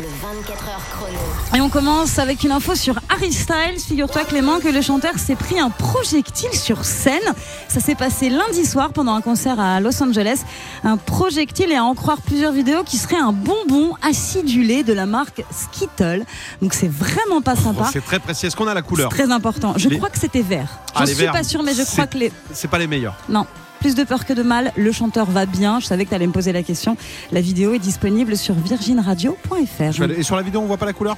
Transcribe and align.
Le 0.00 0.06
24 0.06 0.68
heures 0.68 0.80
chrono. 0.92 1.18
Et 1.54 1.60
on 1.60 1.68
commence 1.68 2.18
avec 2.18 2.42
une 2.42 2.52
info 2.52 2.74
sur 2.74 2.98
Harry 3.10 3.32
Styles. 3.32 3.78
Figure-toi 3.86 4.24
Clément 4.24 4.58
que 4.58 4.68
le 4.68 4.80
chanteur 4.80 5.18
s'est 5.18 5.34
pris 5.34 5.58
un 5.60 5.68
projectile 5.68 6.52
sur 6.54 6.84
scène. 6.86 7.20
Ça 7.68 7.80
s'est 7.80 7.94
passé 7.94 8.30
lundi 8.30 8.64
soir 8.64 8.92
pendant 8.94 9.14
un 9.14 9.20
concert 9.20 9.60
à 9.60 9.78
Los 9.80 10.02
Angeles. 10.02 10.40
Un 10.84 10.96
projectile 10.96 11.70
et 11.72 11.76
à 11.76 11.84
en 11.84 11.94
croire 11.94 12.22
plusieurs 12.22 12.52
vidéos 12.52 12.82
qui 12.82 12.96
serait 12.96 13.18
un 13.18 13.32
bonbon 13.32 13.94
acidulé 14.00 14.84
de 14.84 14.94
la 14.94 15.04
marque 15.04 15.44
Skittle. 15.50 16.24
Donc 16.62 16.72
c'est 16.72 16.90
vraiment 16.90 17.42
pas 17.42 17.56
sympa. 17.56 17.90
C'est 17.92 18.04
très 18.04 18.20
précis. 18.20 18.46
Est-ce 18.46 18.56
qu'on 18.56 18.68
a 18.68 18.74
la 18.74 18.80
C'est 18.80 18.86
couleur 18.86 19.10
très 19.10 19.30
important. 19.30 19.74
Je 19.76 19.90
Les- 19.90 19.98
crois 19.98 20.08
que 20.08 20.18
c'était 20.18 20.40
vert. 20.42 20.78
Ah, 20.94 21.00
J'en 21.00 21.04
les 21.04 21.06
suis 21.14 21.20
verts. 21.24 21.32
pas 21.32 21.42
sûre 21.44 21.62
mais 21.62 21.74
je 21.74 21.82
crois 21.82 22.06
que 22.06 22.16
les... 22.16 22.32
C'est 22.54 22.68
pas 22.68 22.78
les 22.78 22.86
meilleurs. 22.86 23.16
Non. 23.28 23.46
Plus 23.80 23.94
de 23.94 24.04
peur 24.04 24.26
que 24.26 24.32
de 24.34 24.42
mal, 24.42 24.72
le 24.76 24.92
chanteur 24.92 25.26
va 25.30 25.46
bien. 25.46 25.80
Je 25.80 25.86
savais 25.86 26.04
que 26.04 26.10
tu 26.10 26.14
allais 26.14 26.26
me 26.26 26.32
poser 26.32 26.52
la 26.52 26.62
question. 26.62 26.96
La 27.32 27.40
vidéo 27.40 27.72
est 27.72 27.78
disponible 27.78 28.36
sur 28.36 28.54
virginradio.fr. 28.54 30.02
Et 30.18 30.22
sur 30.22 30.36
la 30.36 30.42
vidéo, 30.42 30.60
on 30.60 30.66
voit 30.66 30.76
pas 30.76 30.86
la 30.86 30.92
couleur? 30.92 31.16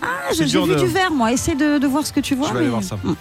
Ah, 0.00 0.06
j'ai 0.32 0.44
vu 0.44 0.50
de- 0.52 0.78
du 0.78 0.86
vert, 0.86 1.10
moi. 1.10 1.32
Essaie 1.32 1.54
de, 1.56 1.78
de 1.78 1.86
voir 1.86 2.06
ce 2.06 2.12
que 2.12 2.20
tu 2.20 2.34
vois. 2.36 2.48
Je 2.48 2.52
vais 2.52 2.58
aller 2.58 2.66
mais- 2.66 2.70
voir 2.72 2.84
ça. 2.84 2.96
Mm. 3.02 3.14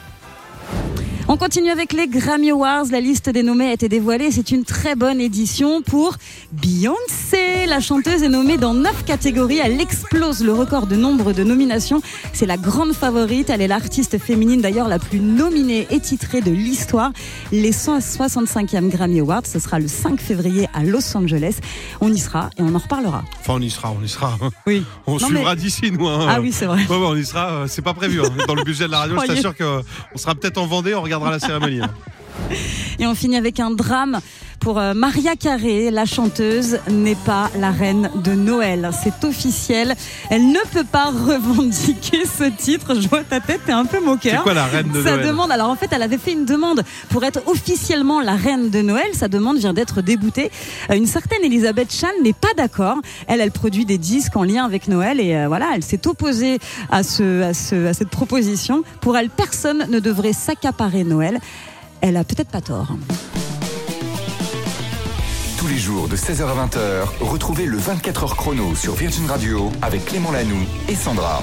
On 1.28 1.38
continue 1.38 1.72
avec 1.72 1.92
les 1.92 2.08
Grammy 2.08 2.52
Awards. 2.52 2.86
La 2.92 3.00
liste 3.00 3.30
des 3.32 3.42
nommés 3.42 3.70
a 3.70 3.74
été 3.74 3.90
dévoilée. 3.90 4.30
C'est 4.30 4.52
une 4.52 4.64
très 4.64 4.96
bonne 4.96 5.20
édition 5.20 5.82
pour 5.82 6.16
Beyoncé. 6.52 7.66
La 7.68 7.80
chanteuse 7.80 8.22
est 8.22 8.30
nommée 8.30 8.58
dans 8.58 8.76
9 8.76 9.06
catégories. 9.06 9.58
Elle 9.64 9.82
explose 9.82 10.44
le 10.44 10.54
record 10.54 10.86
de 10.86 10.96
nombre 10.96 11.34
de 11.34 11.44
nominations. 11.44 12.00
C'est 12.32 12.46
la 12.46 12.58
grande 12.58 12.94
favorite. 12.94 13.50
Elle 13.50 13.62
est 13.62 13.68
l'artiste 13.68 14.20
féminine 14.20 14.62
d'ailleurs 14.62 14.88
la 14.88 15.00
plus 15.00 15.20
nominée 15.20 15.88
et 15.90 16.00
titrée 16.00 16.42
de 16.42 16.52
l'histoire. 16.52 17.12
Les 17.52 17.72
165e 17.72 18.90
Grammy 18.90 19.20
Awards, 19.22 19.48
ce 19.48 19.58
sera 19.58 19.80
le 19.80 19.88
5 19.88 20.20
février 20.22 20.68
à 20.76 20.84
Los 20.84 21.18
Angeles. 21.18 21.56
On 22.02 22.14
y 22.14 22.20
sera 22.20 22.52
et 22.60 22.62
on 22.62 22.76
en 22.76 22.80
reparlera. 22.80 23.23
Enfin, 23.40 23.54
on 23.56 23.62
y 23.62 23.72
sera, 23.72 23.92
on 24.00 24.04
y 24.04 24.10
sera. 24.10 24.38
Oui. 24.68 24.84
On 25.08 25.14
Non, 25.14 25.28
suivra 25.28 25.56
d'ici, 25.56 25.92
nous. 25.92 26.08
hein. 26.08 26.28
Ah 26.30 26.40
oui, 26.40 26.52
c'est 26.52 26.66
vrai. 26.68 26.84
Ouais, 26.88 26.98
ouais, 26.98 27.08
on 27.08 27.16
y 27.16 27.26
sera. 27.26 27.50
euh, 27.52 27.66
C'est 27.67 27.82
pas 27.82 27.95
prévu. 27.95 28.22
hein. 28.22 28.30
Dans 28.48 28.54
le 28.56 28.64
budget 28.64 28.86
de 28.86 28.92
la 28.92 29.00
radio, 29.00 29.17
je 29.20 29.26
t'assure 29.28 29.56
qu'on 29.58 30.17
sera 30.17 30.36
peut-être 30.36 30.60
en 30.60 30.67
Vendée, 30.67 30.94
on 30.94 31.02
hein. 31.81 31.89
Et 32.99 33.05
on 33.08 33.16
finit 33.16 33.38
avec 33.38 33.59
un 33.59 33.71
drame 33.71 34.19
pour 34.66 34.80
euh, 34.80 34.95
Maria 34.95 35.35
Carré. 35.35 35.91
La 35.91 36.05
chanteuse 36.05 36.80
n'est 36.89 37.13
pas 37.13 37.52
la 37.59 37.69
reine 37.69 38.09
de 38.23 38.31
Noël. 38.31 38.89
C'est 39.03 39.23
officiel. 39.23 39.94
Elle 40.31 40.47
ne 40.47 40.58
peut 40.73 40.83
pas 40.83 41.11
revendiquer 41.11 42.23
ce 42.25 42.45
titre. 42.45 42.99
Je 42.99 43.08
vois 43.08 43.23
ta 43.23 43.39
tête, 43.39 43.61
t'es 43.63 43.71
un 43.71 43.86
peu 43.86 43.99
C'est 43.99 44.03
moqueur. 44.03 44.41
quoi 44.41 44.55
la 44.55 44.66
reine 44.66 44.89
de 44.91 45.03
Sa 45.03 45.17
Noël 45.17 45.27
demande, 45.27 45.52
alors 45.52 45.69
en 45.69 45.75
fait, 45.75 45.89
elle 45.91 46.02
avait 46.02 46.17
fait 46.17 46.31
une 46.31 46.45
demande 46.45 46.81
pour 47.09 47.23
être 47.23 47.41
officiellement 47.45 48.21
la 48.21 48.33
reine 48.33 48.71
de 48.71 48.81
Noël. 48.81 49.05
Sa 49.13 49.27
demande 49.27 49.59
vient 49.59 49.71
d'être 49.71 50.02
déboutée. 50.02 50.49
Euh, 50.89 50.95
Une 50.95 51.05
certaine 51.05 51.43
Elisabeth 51.43 51.93
Chan 51.93 52.08
n'est 52.23 52.33
pas 52.33 52.53
d'accord. 52.58 52.97
Elle, 53.27 53.41
elle 53.41 53.52
produit 53.52 53.86
des 53.86 53.99
disques 53.99 54.36
en 54.36 54.43
lien 54.43 54.66
avec 54.66 54.88
Noël 54.88 55.19
et 55.19 55.36
euh, 55.36 55.47
voilà, 55.47 55.67
elle 55.75 55.83
s'est 55.83 56.08
opposée 56.08 56.58
à, 56.89 57.03
ce, 57.03 57.43
à, 57.43 57.53
ce, 57.53 57.86
à 57.86 57.93
cette 57.93 58.09
proposition. 58.09 58.83
Pour 58.99 59.16
elle, 59.16 59.30
personne 59.30 59.86
ne 59.91 59.99
devrait 59.99 60.33
s'accaparer 60.33 61.03
Noël. 61.03 61.38
Elle 62.02 62.17
a 62.17 62.23
peut-être 62.23 62.49
pas 62.49 62.61
tort. 62.61 62.88
Tous 65.66 65.71
les 65.71 65.80
jours 65.80 66.08
de 66.08 66.16
16h 66.16 66.44
à 66.44 66.67
20h, 66.67 67.08
retrouvez 67.21 67.66
le 67.66 67.80
24h 67.80 68.35
chrono 68.35 68.75
sur 68.75 68.94
Virgin 68.94 69.25
Radio 69.25 69.71
avec 69.81 70.05
Clément 70.05 70.31
Lanoux 70.31 70.63
et 70.88 70.94
Sandra. 70.94 71.41